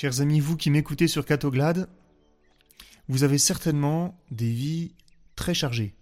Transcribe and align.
Chers 0.00 0.22
amis, 0.22 0.40
vous 0.40 0.56
qui 0.56 0.70
m'écoutez 0.70 1.08
sur 1.08 1.26
Catoglade, 1.26 1.86
vous 3.08 3.22
avez 3.22 3.36
certainement 3.36 4.18
des 4.30 4.50
vies 4.50 4.94
très 5.36 5.52
chargées. 5.52 5.94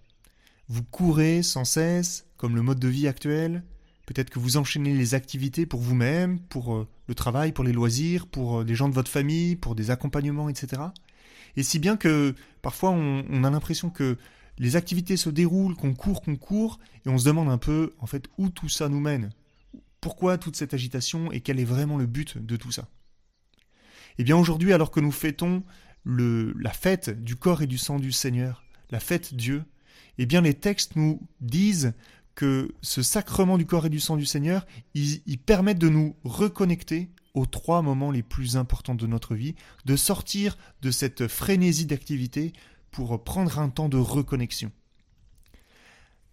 Vous 0.68 0.84
courez 0.84 1.42
sans 1.42 1.64
cesse, 1.64 2.24
comme 2.36 2.54
le 2.54 2.62
mode 2.62 2.78
de 2.78 2.87
vie 2.87 3.09
actuel. 3.09 3.64
Peut-être 4.06 4.30
que 4.30 4.38
vous 4.38 4.56
enchaînez 4.56 4.95
les 4.95 5.14
activités 5.14 5.66
pour 5.66 5.80
vous-même, 5.80 6.38
pour 6.38 6.76
euh, 6.76 6.87
le 7.09 7.14
travail, 7.16 7.50
pour 7.50 7.64
les 7.64 7.73
loisirs, 7.73 8.28
pour 8.28 8.60
euh, 8.60 8.64
les 8.64 8.76
gens 8.76 8.88
de 8.88 8.95
votre 8.95 9.10
famille, 9.10 9.56
pour 9.56 9.74
des 9.74 9.90
accompagnements, 9.90 10.48
etc. 10.48 10.80
Et 11.56 11.65
si 11.65 11.80
bien 11.80 11.96
que 11.96 12.37
parfois 12.62 12.90
on, 12.90 13.24
on 13.28 13.42
a 13.42 13.51
l'impression 13.51 13.90
que 13.90 14.16
les 14.59 14.76
activités 14.76 15.16
se 15.16 15.28
déroulent, 15.28 15.74
qu'on 15.74 15.95
court, 15.95 16.23
qu'on 16.23 16.37
court, 16.37 16.78
et 17.04 17.09
on 17.09 17.18
se 17.18 17.24
demande 17.24 17.48
un 17.48 17.59
peu, 17.59 17.95
en 17.98 18.06
fait, 18.06 18.28
où 18.38 18.48
tout 18.48 18.68
ça 18.68 18.88
nous 18.88 19.01
mène. 19.01 19.30
Pourquoi 20.01 20.38
toute 20.38 20.54
cette 20.54 20.73
agitation 20.73 21.32
et 21.32 21.40
quel 21.40 21.59
est 21.59 21.65
vraiment 21.65 21.98
le 21.98 22.06
but 22.06 22.38
de 22.38 22.54
tout 22.54 22.70
ça? 22.70 22.87
Eh 24.18 24.24
bien 24.24 24.36
aujourd'hui, 24.36 24.72
alors 24.72 24.90
que 24.90 25.00
nous 25.00 25.12
fêtons 25.12 25.62
la 26.04 26.72
fête 26.72 27.22
du 27.22 27.36
corps 27.36 27.62
et 27.62 27.66
du 27.66 27.78
sang 27.78 27.98
du 27.98 28.12
Seigneur, 28.12 28.64
la 28.90 29.00
fête 29.00 29.34
Dieu, 29.34 29.64
eh 30.18 30.26
bien 30.26 30.40
les 30.40 30.54
textes 30.54 30.96
nous 30.96 31.20
disent 31.40 31.92
que 32.34 32.73
ce 32.82 33.02
sacrement 33.02 33.59
du 33.59 33.66
corps 33.66 33.86
et 33.86 33.90
du 33.90 34.00
sang 34.00 34.16
du 34.16 34.26
Seigneur, 34.26 34.66
ils, 34.95 35.23
de 35.26 35.88
nous 35.88 36.16
reconnecter 36.24 37.10
aux 37.34 37.46
trois 37.46 37.82
moments 37.82 38.10
les 38.10 38.23
plus 38.23 38.56
importants 38.56 38.95
de 38.95 39.06
notre 39.06 39.34
vie, 39.34 39.54
de 39.84 39.96
sortir 39.96 40.56
de 40.82 40.90
cette 40.90 41.28
frénésie 41.28 41.87
d'activité 41.87 42.52
pour 42.90 43.23
prendre 43.23 43.59
un 43.59 43.68
temps 43.68 43.88
de 43.88 43.96
reconnexion. 43.96 44.73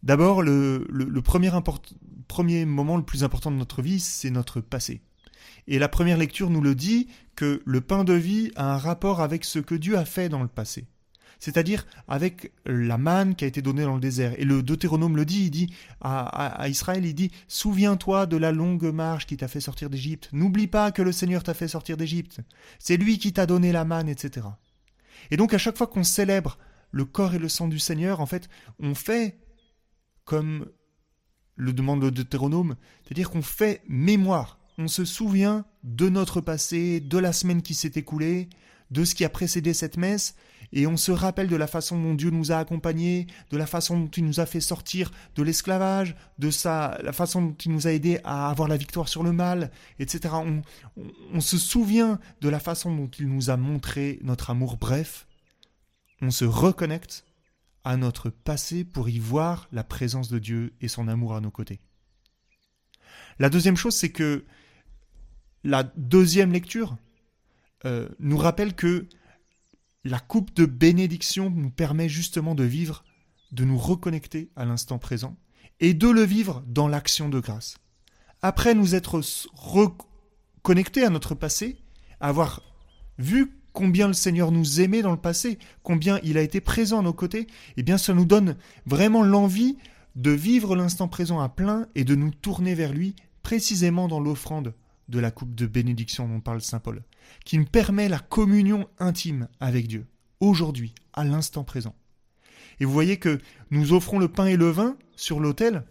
D'abord, 0.04 0.44
le, 0.44 0.88
premier 2.28 2.66
moment 2.66 2.98
le 2.98 3.04
plus 3.04 3.24
important 3.24 3.52
de 3.52 3.58
notre 3.58 3.82
vie, 3.82 4.00
c'est 4.00 4.30
notre 4.30 4.62
passé. 4.62 5.02
Et 5.68 5.80
la 5.80 5.90
première 5.90 6.18
lecture 6.18 6.50
nous 6.50 6.62
le 6.62 6.76
dit 6.76 7.08
que 7.36 7.62
le 7.66 7.82
pain 7.82 8.04
de 8.04 8.14
vie 8.14 8.52
a 8.56 8.74
un 8.74 8.78
rapport 8.78 9.22
avec 9.22 9.44
ce 9.46 9.60
que 9.60 9.76
Dieu 9.76 9.98
a 9.98 10.06
fait 10.06 10.30
dans 10.30 10.42
le 10.42 10.48
passé. 10.48 10.86
C'est-à-dire 11.40 11.86
avec 12.08 12.54
la 12.66 12.98
manne 12.98 13.36
qui 13.36 13.44
a 13.44 13.48
été 13.48 13.62
donnée 13.62 13.84
dans 13.84 13.96
le 13.96 14.02
désert. 14.02 14.34
Et 14.40 14.46
le 14.46 14.64
Deutéronome 14.64 15.18
le 15.18 15.26
dit, 15.26 15.46
il 15.46 15.52
dit 15.52 15.74
à, 16.02 16.68
Israël, 16.70 17.06
il 17.06 17.14
dit, 17.14 17.32
souviens-toi 17.48 18.26
de 18.26 18.38
la 18.38 18.52
longue 18.52 18.86
marche 18.86 19.26
qui 19.26 19.38
t'a 19.38 19.48
fait 19.48 19.60
sortir 19.60 19.90
d'Égypte. 19.90 20.30
N'oublie 20.32 20.68
pas 20.68 20.92
que 20.92 21.02
le 21.02 21.12
Seigneur 21.12 21.44
t'a 21.44 21.54
fait 21.54 21.68
sortir 21.68 21.98
d'Égypte. 21.98 22.40
C'est 22.80 22.98
lui 22.98 23.18
qui 23.18 23.34
t'a 23.34 23.46
donné 23.46 23.72
la 23.72 23.86
manne, 23.86 24.10
etc. 24.10 24.48
Et 25.32 25.38
donc 25.38 25.54
à 25.54 25.58
chaque 25.58 25.78
fois 25.78 25.88
qu'on 25.88 26.04
célèbre 26.04 26.58
le 26.92 27.06
corps 27.06 27.36
et 27.36 27.40
le 27.40 27.50
sang 27.50 27.68
du 27.68 27.80
Seigneur, 27.80 28.22
en 28.22 28.26
fait, 28.26 28.48
on 28.80 28.96
fait 28.96 29.38
comme 30.24 30.66
le 31.56 31.74
demande 31.74 32.02
le 32.02 32.12
Deutéronome, 32.12 32.76
c'est-à-dire 33.04 33.30
qu'on 33.30 33.42
fait 33.42 33.82
mémoire, 33.88 34.60
on 34.78 34.88
se 34.88 35.06
souvient 35.06 35.66
de 35.84 36.10
notre 36.10 36.42
passé, 36.42 37.00
de 37.00 37.18
la 37.18 37.34
semaine 37.34 37.62
qui 37.62 37.74
s'est 37.74 37.94
écoulée, 37.96 38.50
de 38.92 39.06
ce 39.06 39.16
qui 39.16 39.26
a 39.26 39.30
précédé 39.30 39.74
cette 39.74 39.98
messe, 39.98 40.36
et 40.74 40.88
on 40.88 40.98
se 40.98 41.12
rappelle 41.12 41.48
de 41.48 41.56
la 41.56 41.68
façon 41.68 42.02
dont 42.02 42.14
Dieu 42.14 42.30
nous 42.32 42.52
a 42.52 42.58
accompagnés, 42.58 43.28
de 43.52 43.58
la 43.58 43.66
façon 43.66 44.00
dont 44.00 44.10
il 44.10 44.26
nous 44.26 44.40
a 44.40 44.46
fait 44.46 44.60
sortir 44.60 45.12
de 45.36 45.44
l'esclavage, 45.44 46.16
de 46.40 46.50
sa, 46.50 46.98
la 47.02 47.14
façon 47.14 47.42
dont 47.42 47.56
il 47.64 47.72
nous 47.72 47.88
a 47.88 47.92
aidés 47.92 48.20
à 48.24 48.50
avoir 48.50 48.68
la 48.68 48.78
victoire 48.78 49.08
sur 49.08 49.24
le 49.24 49.32
mal, 49.32 49.72
etc. 50.00 50.34
On, 50.34 50.62
on, 50.98 51.12
on 51.34 51.40
se 51.40 51.58
souvient 51.58 52.20
de 52.42 52.50
la 52.50 52.60
façon 52.60 52.94
dont 52.94 53.10
il 53.20 53.28
nous 53.28 53.50
a 53.50 53.58
montré 53.58 54.20
notre 54.22 54.50
amour. 54.50 54.78
Bref, 54.78 55.28
on 56.22 56.32
se 56.32 56.46
reconnecte 56.46 57.26
à 57.84 57.98
notre 57.98 58.30
passé 58.30 58.84
pour 58.84 59.08
y 59.08 59.20
voir 59.20 59.70
la 59.72 59.84
présence 59.84 60.30
de 60.30 60.40
Dieu 60.40 60.74
et 60.82 60.88
son 60.88 61.08
amour 61.08 61.36
à 61.36 61.42
nos 61.42 61.52
côtés. 61.52 61.80
La 63.40 63.50
deuxième 63.50 63.78
chose, 63.78 63.96
c'est 63.96 64.12
que 64.12 64.46
la 65.66 65.84
deuxième 65.98 66.54
lecture 66.54 66.96
euh, 67.86 68.08
nous 68.20 68.38
rappelle 68.38 68.76
que 68.76 69.08
la 70.04 70.20
coupe 70.20 70.54
de 70.56 70.66
bénédiction 70.66 71.50
nous 71.50 71.72
permet 71.72 72.08
justement 72.08 72.54
de 72.54 72.64
vivre, 72.64 73.04
de 73.52 73.66
nous 73.66 73.78
reconnecter 73.78 74.52
à 74.56 74.64
l'instant 74.66 75.00
présent 75.00 75.36
et 75.80 75.96
de 75.96 76.08
le 76.08 76.22
vivre 76.22 76.64
dans 76.68 76.88
l'action 76.88 77.30
de 77.30 77.40
grâce. 77.40 77.78
Après 78.44 78.76
nous 78.76 78.94
être 78.94 79.20
reconnectés 79.56 81.04
à 81.04 81.10
notre 81.10 81.34
passé, 81.34 81.78
avoir 82.20 82.62
vu 83.18 83.60
combien 83.74 84.08
le 84.08 84.14
Seigneur 84.14 84.52
nous 84.52 84.82
aimait 84.82 85.02
dans 85.02 85.12
le 85.12 85.18
passé, 85.18 85.58
combien 85.82 86.20
il 86.24 86.38
a 86.38 86.42
été 86.42 86.62
présent 86.62 87.00
à 87.00 87.04
nos 87.04 87.12
côtés, 87.12 87.48
eh 87.76 87.84
bien 87.84 87.98
ça 87.98 88.14
nous 88.14 88.26
donne 88.26 88.56
vraiment 88.86 89.24
l'envie 89.24 89.78
de 90.16 90.30
vivre 90.30 90.76
l'instant 90.76 91.08
présent 91.08 91.40
à 91.40 91.50
plein 91.50 91.88
et 91.96 92.04
de 92.04 92.14
nous 92.14 92.30
tourner 92.30 92.76
vers 92.76 92.94
lui 92.94 93.16
précisément 93.42 94.08
dans 94.08 94.20
l'offrande 94.20 94.76
de 95.10 95.20
la 95.20 95.32
coupe 95.32 95.56
de 95.56 95.66
bénédiction 95.66 96.28
dont 96.28 96.42
parle 96.42 96.62
Saint 96.62 96.80
Paul, 96.80 97.04
qui 97.44 97.58
nous 97.58 97.66
permet 97.66 98.10
la 98.10 98.20
communion 98.20 98.88
intime 99.00 99.48
avec 99.60 99.88
Dieu, 99.88 100.08
aujourd'hui, 100.40 100.94
à 101.14 101.24
l'instant 101.24 101.64
présent. 101.64 101.96
Et 102.80 102.86
vous 102.86 102.92
voyez 102.92 103.18
que 103.18 103.40
nous 103.72 103.94
offrons 103.94 104.20
le 104.20 104.28
pain 104.28 104.46
et 104.46 104.58
le 104.58 104.70
vin 104.70 104.98
sur 105.16 105.40
l'autel, 105.40 105.84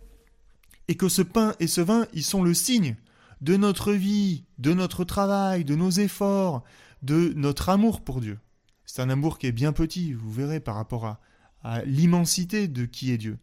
et 0.88 0.96
que 0.96 1.08
ce 1.08 1.22
pain 1.22 1.54
et 1.60 1.66
ce 1.66 1.80
vin, 1.80 2.06
ils 2.12 2.24
sont 2.24 2.42
le 2.42 2.54
signe 2.54 2.96
de 3.40 3.56
notre 3.56 3.92
vie, 3.92 4.44
de 4.58 4.74
notre 4.74 5.04
travail, 5.04 5.64
de 5.64 5.74
nos 5.74 5.90
efforts, 5.90 6.62
de 7.02 7.32
notre 7.36 7.68
amour 7.68 8.02
pour 8.02 8.20
Dieu. 8.20 8.38
C'est 8.84 9.02
un 9.02 9.10
amour 9.10 9.38
qui 9.38 9.46
est 9.46 9.52
bien 9.52 9.72
petit, 9.72 10.12
vous 10.12 10.32
verrez, 10.32 10.60
par 10.60 10.74
rapport 10.74 11.06
à, 11.06 11.20
à 11.62 11.82
l'immensité 11.84 12.68
de 12.68 12.84
qui 12.84 13.10
est 13.10 13.18
Dieu. 13.18 13.38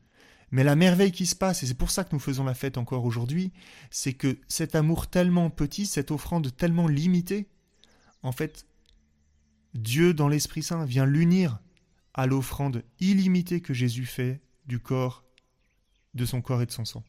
Mais 0.52 0.64
la 0.64 0.76
merveille 0.76 1.14
qui 1.14 1.26
se 1.26 1.36
passe, 1.36 1.64
et 1.64 1.68
c'est 1.68 1.78
pour 1.78 1.92
ça 1.92 2.04
que 2.04 2.14
nous 2.14 2.20
faisons 2.20 2.44
la 2.44 2.54
fête 2.54 2.78
encore 2.78 3.06
aujourd'hui, 3.06 3.54
c'est 3.90 4.14
que 4.14 4.38
cet 4.48 4.76
amour 4.76 5.08
tellement 5.08 5.50
petit, 5.50 5.86
cette 5.86 6.12
offrande 6.12 6.56
tellement 6.56 6.88
limitée, 6.88 7.48
en 8.22 8.34
fait, 8.34 8.66
Dieu 9.74 10.14
dans 10.14 10.28
l'Esprit 10.28 10.62
Saint 10.62 10.86
vient 10.86 11.06
l'unir 11.06 11.60
à 12.14 12.28
l'offrande 12.28 12.84
illimitée 13.00 13.62
que 13.62 13.74
Jésus 13.74 14.06
fait 14.06 14.42
du 14.66 14.80
corps, 14.80 15.24
de 16.14 16.26
son 16.26 16.42
corps 16.42 16.62
et 16.62 16.66
de 16.66 16.72
son 16.72 16.84
sang. 16.84 17.04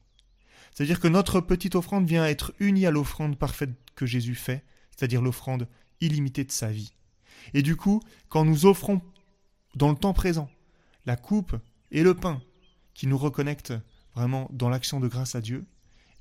C'est-à-dire 0.72 1.00
que 1.00 1.08
notre 1.08 1.40
petite 1.40 1.74
offrande 1.74 2.06
vient 2.06 2.24
être 2.24 2.54
unie 2.60 2.86
à 2.86 2.92
l'offrande 2.92 3.36
parfaite 3.36 3.70
que 3.96 4.06
Jésus 4.06 4.36
fait, 4.36 4.64
c'est-à-dire 4.90 5.20
l'offrande 5.20 5.68
illimitée 6.00 6.44
de 6.44 6.52
sa 6.52 6.70
vie. 6.70 6.92
Et 7.54 7.62
du 7.62 7.74
coup, 7.74 8.00
quand 8.28 8.44
nous 8.44 8.66
offrons 8.66 9.02
dans 9.74 9.90
le 9.90 9.96
temps 9.96 10.12
présent 10.12 10.48
la 11.04 11.16
coupe 11.16 11.56
et 11.90 12.04
le 12.04 12.14
pain 12.14 12.40
qui 12.94 13.06
nous 13.06 13.18
reconnectent 13.18 13.74
vraiment 14.14 14.48
dans 14.52 14.68
l'action 14.68 15.00
de 15.00 15.08
grâce 15.08 15.34
à 15.34 15.40
Dieu, 15.40 15.64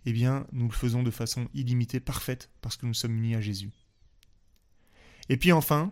eh 0.06 0.14
bien, 0.14 0.48
nous 0.52 0.68
le 0.68 0.74
faisons 0.74 1.04
de 1.04 1.12
façon 1.12 1.48
illimitée, 1.54 2.00
parfaite, 2.00 2.50
parce 2.62 2.78
que 2.78 2.86
nous 2.86 2.94
sommes 2.94 3.16
unis 3.18 3.36
à 3.36 3.42
Jésus. 3.42 3.72
Et 5.30 5.38
puis 5.38 5.52
enfin, 5.52 5.92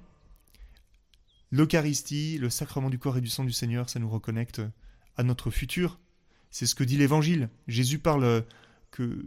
l'Eucharistie, 1.52 2.38
le 2.38 2.50
sacrement 2.50 2.90
du 2.90 3.00
corps 3.00 3.18
et 3.18 3.22
du 3.22 3.30
sang 3.30 3.44
du 3.44 3.52
Seigneur, 3.52 3.90
ça 3.90 4.00
nous 4.00 4.10
reconnecte 4.10 4.62
à 5.18 5.24
notre 5.24 5.52
futur. 5.52 6.00
C'est 6.52 6.66
ce 6.66 6.76
que 6.76 6.84
dit 6.84 6.98
l'Évangile. 6.98 7.50
Jésus 7.68 8.00
parle 8.00 8.46
que, 8.92 9.26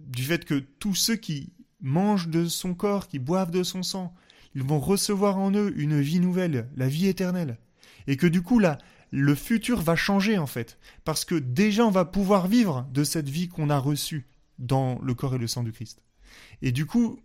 du 0.00 0.24
fait 0.24 0.44
que 0.44 0.58
tous 0.58 0.94
ceux 0.94 1.16
qui 1.16 1.52
mangent 1.80 2.28
de 2.28 2.46
son 2.46 2.74
corps, 2.74 3.06
qui 3.06 3.18
boivent 3.18 3.52
de 3.52 3.62
son 3.62 3.82
sang, 3.82 4.14
ils 4.54 4.62
vont 4.62 4.80
recevoir 4.80 5.38
en 5.38 5.52
eux 5.52 5.72
une 5.76 6.00
vie 6.00 6.20
nouvelle, 6.20 6.68
la 6.76 6.88
vie 6.88 7.06
éternelle. 7.06 7.58
Et 8.06 8.16
que 8.16 8.26
du 8.26 8.42
coup, 8.42 8.58
là, 8.58 8.78
le 9.10 9.34
futur 9.34 9.80
va 9.80 9.96
changer 9.96 10.38
en 10.38 10.46
fait. 10.46 10.78
Parce 11.04 11.24
que 11.24 11.34
déjà, 11.34 11.86
on 11.86 11.90
va 11.90 12.04
pouvoir 12.04 12.48
vivre 12.48 12.86
de 12.92 13.04
cette 13.04 13.28
vie 13.28 13.48
qu'on 13.48 13.70
a 13.70 13.78
reçue 13.78 14.26
dans 14.58 14.98
le 15.02 15.14
corps 15.14 15.34
et 15.34 15.38
le 15.38 15.46
sang 15.46 15.62
du 15.62 15.72
Christ. 15.72 16.02
Et 16.62 16.72
du 16.72 16.86
coup, 16.86 17.20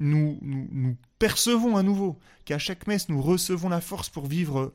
nous, 0.00 0.38
nous, 0.42 0.96
percevons 1.18 1.76
à 1.76 1.82
nouveau 1.82 2.18
qu'à 2.44 2.58
chaque 2.58 2.86
messe, 2.86 3.08
nous 3.08 3.22
recevons 3.22 3.68
la 3.68 3.80
force 3.80 4.08
pour 4.08 4.26
vivre 4.26 4.74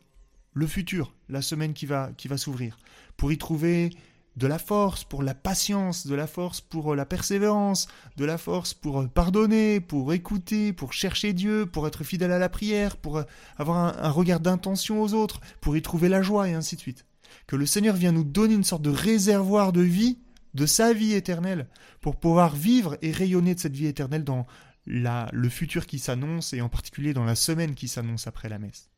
le 0.53 0.67
futur, 0.67 1.13
la 1.27 1.41
semaine 1.41 1.73
qui 1.73 1.85
va, 1.85 2.11
qui 2.17 2.27
va 2.27 2.37
s'ouvrir, 2.37 2.79
pour 3.17 3.31
y 3.31 3.37
trouver 3.37 3.91
de 4.35 4.47
la 4.47 4.59
force 4.59 5.03
pour 5.03 5.23
la 5.23 5.33
patience, 5.33 6.07
de 6.07 6.15
la 6.15 6.27
force 6.27 6.61
pour 6.61 6.95
la 6.95 7.05
persévérance, 7.05 7.87
de 8.17 8.25
la 8.25 8.37
force 8.37 8.73
pour 8.73 9.07
pardonner, 9.09 9.79
pour 9.81 10.13
écouter, 10.13 10.71
pour 10.71 10.93
chercher 10.93 11.33
Dieu, 11.33 11.65
pour 11.65 11.87
être 11.87 12.03
fidèle 12.03 12.31
à 12.31 12.39
la 12.39 12.49
prière, 12.49 12.97
pour 12.97 13.23
avoir 13.57 13.77
un, 13.77 13.95
un 14.01 14.09
regard 14.09 14.39
d'intention 14.39 15.01
aux 15.01 15.13
autres, 15.13 15.41
pour 15.61 15.75
y 15.75 15.81
trouver 15.81 16.09
la 16.09 16.21
joie 16.21 16.47
et 16.47 16.53
ainsi 16.53 16.75
de 16.75 16.81
suite. 16.81 17.05
Que 17.47 17.55
le 17.55 17.65
Seigneur 17.65 17.95
vient 17.95 18.11
nous 18.11 18.23
donner 18.23 18.53
une 18.53 18.63
sorte 18.63 18.81
de 18.81 18.89
réservoir 18.89 19.73
de 19.73 19.81
vie, 19.81 20.19
de 20.53 20.65
sa 20.65 20.93
vie 20.93 21.13
éternelle, 21.13 21.67
pour 22.01 22.15
pouvoir 22.15 22.55
vivre 22.55 22.97
et 23.01 23.11
rayonner 23.11 23.55
de 23.55 23.59
cette 23.59 23.75
vie 23.75 23.87
éternelle 23.87 24.23
dans 24.23 24.45
la, 24.85 25.29
le 25.31 25.49
futur 25.49 25.85
qui 25.85 25.99
s'annonce 25.99 26.53
et 26.53 26.61
en 26.61 26.69
particulier 26.69 27.13
dans 27.13 27.25
la 27.25 27.35
semaine 27.35 27.75
qui 27.75 27.87
s'annonce 27.87 28.27
après 28.27 28.49
la 28.49 28.59
messe. 28.59 28.89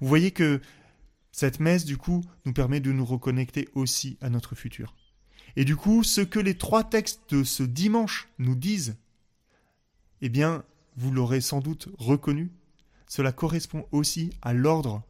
Vous 0.00 0.08
voyez 0.08 0.30
que 0.30 0.60
cette 1.34 1.58
messe, 1.58 1.84
du 1.84 1.96
coup, 1.96 2.22
nous 2.44 2.52
permet 2.52 2.78
de 2.78 2.92
nous 2.92 3.04
reconnecter 3.04 3.68
aussi 3.74 4.18
à 4.20 4.30
notre 4.30 4.54
futur. 4.54 4.94
Et 5.56 5.64
du 5.64 5.74
coup, 5.74 6.04
ce 6.04 6.20
que 6.20 6.38
les 6.38 6.56
trois 6.56 6.84
textes 6.84 7.34
de 7.34 7.42
ce 7.42 7.64
dimanche 7.64 8.28
nous 8.38 8.54
disent, 8.54 8.96
eh 10.20 10.28
bien, 10.28 10.62
vous 10.96 11.10
l'aurez 11.10 11.40
sans 11.40 11.60
doute 11.60 11.88
reconnu, 11.98 12.52
cela 13.08 13.32
correspond 13.32 13.84
aussi 13.90 14.30
à 14.42 14.52
l'ordre 14.52 15.02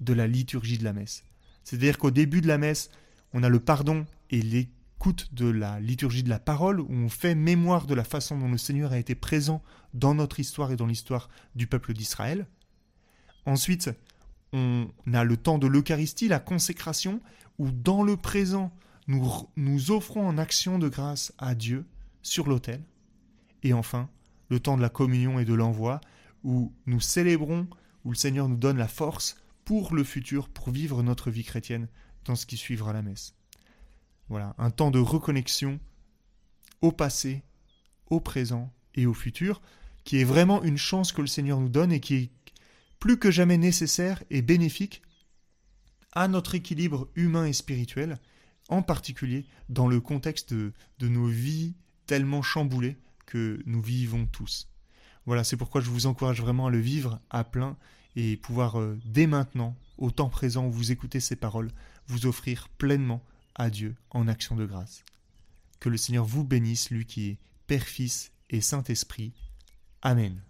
de 0.00 0.12
la 0.12 0.26
liturgie 0.26 0.78
de 0.78 0.84
la 0.84 0.92
messe. 0.92 1.22
C'est-à-dire 1.62 1.98
qu'au 1.98 2.10
début 2.10 2.40
de 2.40 2.48
la 2.48 2.58
messe, 2.58 2.90
on 3.32 3.44
a 3.44 3.48
le 3.48 3.60
pardon 3.60 4.04
et 4.30 4.42
les 4.42 4.68
écoute 4.98 5.32
de 5.32 5.48
la 5.48 5.78
liturgie 5.78 6.24
de 6.24 6.28
la 6.28 6.40
parole, 6.40 6.80
où 6.80 6.90
on 6.90 7.08
fait 7.08 7.36
mémoire 7.36 7.86
de 7.86 7.94
la 7.94 8.02
façon 8.02 8.36
dont 8.36 8.50
le 8.50 8.58
Seigneur 8.58 8.90
a 8.90 8.98
été 8.98 9.14
présent 9.14 9.62
dans 9.94 10.12
notre 10.12 10.40
histoire 10.40 10.72
et 10.72 10.76
dans 10.76 10.86
l'histoire 10.86 11.28
du 11.54 11.68
peuple 11.68 11.92
d'Israël. 11.92 12.48
Ensuite, 13.46 13.90
on 14.52 14.88
a 15.12 15.24
le 15.24 15.36
temps 15.36 15.58
de 15.58 15.66
l'Eucharistie, 15.66 16.28
la 16.28 16.40
consécration, 16.40 17.20
où 17.58 17.70
dans 17.70 18.02
le 18.02 18.16
présent, 18.16 18.72
nous, 19.06 19.30
nous 19.56 19.90
offrons 19.90 20.26
en 20.26 20.38
action 20.38 20.78
de 20.78 20.88
grâce 20.88 21.32
à 21.38 21.54
Dieu 21.54 21.84
sur 22.22 22.48
l'autel. 22.48 22.82
Et 23.62 23.72
enfin, 23.72 24.08
le 24.48 24.60
temps 24.60 24.76
de 24.76 24.82
la 24.82 24.88
communion 24.88 25.38
et 25.38 25.44
de 25.44 25.54
l'envoi, 25.54 26.00
où 26.44 26.72
nous 26.86 27.00
célébrons, 27.00 27.66
où 28.04 28.10
le 28.10 28.16
Seigneur 28.16 28.48
nous 28.48 28.56
donne 28.56 28.78
la 28.78 28.88
force 28.88 29.36
pour 29.64 29.94
le 29.94 30.04
futur, 30.04 30.48
pour 30.48 30.70
vivre 30.70 31.02
notre 31.02 31.30
vie 31.30 31.44
chrétienne 31.44 31.88
dans 32.24 32.36
ce 32.36 32.46
qui 32.46 32.56
suivra 32.56 32.92
la 32.92 33.02
messe. 33.02 33.34
Voilà, 34.28 34.54
un 34.58 34.70
temps 34.70 34.90
de 34.90 34.98
reconnexion 34.98 35.80
au 36.80 36.92
passé, 36.92 37.42
au 38.06 38.20
présent 38.20 38.72
et 38.94 39.06
au 39.06 39.14
futur, 39.14 39.60
qui 40.04 40.20
est 40.20 40.24
vraiment 40.24 40.62
une 40.62 40.78
chance 40.78 41.12
que 41.12 41.20
le 41.20 41.26
Seigneur 41.26 41.60
nous 41.60 41.68
donne 41.68 41.92
et 41.92 42.00
qui 42.00 42.14
est 42.14 42.30
plus 42.98 43.18
que 43.18 43.30
jamais 43.30 43.58
nécessaire 43.58 44.22
et 44.30 44.42
bénéfique 44.42 45.02
à 46.12 46.28
notre 46.28 46.54
équilibre 46.54 47.08
humain 47.14 47.46
et 47.46 47.52
spirituel, 47.52 48.18
en 48.68 48.82
particulier 48.82 49.46
dans 49.68 49.88
le 49.88 50.00
contexte 50.00 50.52
de, 50.52 50.72
nos 51.00 51.26
vies 51.26 51.74
tellement 52.06 52.42
chamboulées 52.42 52.96
que 53.26 53.62
nous 53.66 53.82
vivons 53.82 54.26
tous. 54.26 54.68
Voilà, 55.26 55.44
c'est 55.44 55.56
pourquoi 55.56 55.80
je 55.80 55.90
vous 55.90 56.06
encourage 56.06 56.40
vraiment 56.40 56.66
à 56.66 56.70
le 56.70 56.80
vivre 56.80 57.20
à 57.30 57.44
plein 57.44 57.76
et 58.16 58.36
pouvoir 58.36 58.80
euh, 58.80 58.98
dès 59.04 59.26
maintenant, 59.26 59.76
au 59.98 60.10
temps 60.10 60.30
présent 60.30 60.66
où 60.66 60.72
vous 60.72 60.90
écoutez 60.90 61.20
ces 61.20 61.36
paroles, 61.36 61.70
vous 62.06 62.26
offrir 62.26 62.68
pleinement 62.78 63.22
à 63.54 63.70
Dieu 63.70 63.94
en 64.10 64.26
action 64.26 64.56
de 64.56 64.64
grâce. 64.64 65.04
Que 65.80 65.88
le 65.88 65.98
Seigneur 65.98 66.24
vous 66.24 66.44
bénisse, 66.44 66.90
lui 66.90 67.04
qui 67.04 67.28
est 67.28 67.38
Père, 67.66 67.84
Fils 67.84 68.32
et 68.50 68.60
Saint-Esprit. 68.60 69.34
Amen. 70.02 70.47